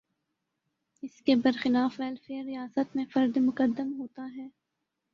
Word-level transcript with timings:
اس 1.03 1.21
کے 1.21 1.35
برخلاف 1.35 1.99
ویلفیئر 1.99 2.43
ریاست 2.45 2.95
میں 2.95 3.05
فرد 3.13 3.37
مقدم 3.37 3.93
ہوتا 3.99 4.29
ہے۔ 4.37 4.47